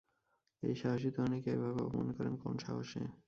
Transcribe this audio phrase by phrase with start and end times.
[0.63, 3.01] এই সাহসী তরুণীকে এভাবে অপমান করেন কোন সাহসে?